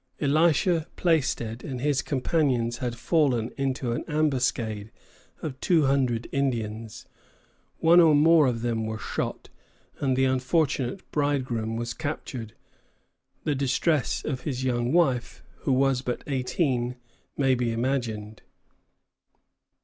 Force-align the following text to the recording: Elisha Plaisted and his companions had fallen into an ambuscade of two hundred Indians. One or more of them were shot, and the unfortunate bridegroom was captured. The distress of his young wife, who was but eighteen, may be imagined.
Elisha 0.19 0.87
Plaisted 0.95 1.63
and 1.63 1.79
his 1.79 2.01
companions 2.01 2.77
had 2.79 2.95
fallen 2.97 3.51
into 3.55 3.91
an 3.91 4.03
ambuscade 4.07 4.91
of 5.43 5.59
two 5.59 5.85
hundred 5.85 6.27
Indians. 6.31 7.05
One 7.77 7.99
or 7.99 8.15
more 8.15 8.47
of 8.47 8.63
them 8.63 8.87
were 8.87 8.97
shot, 8.97 9.49
and 9.99 10.17
the 10.17 10.25
unfortunate 10.25 11.03
bridegroom 11.11 11.75
was 11.75 11.93
captured. 11.93 12.55
The 13.43 13.53
distress 13.53 14.25
of 14.25 14.41
his 14.41 14.63
young 14.63 14.91
wife, 14.91 15.43
who 15.65 15.71
was 15.71 16.01
but 16.01 16.23
eighteen, 16.25 16.95
may 17.37 17.53
be 17.53 17.71
imagined. 17.71 18.41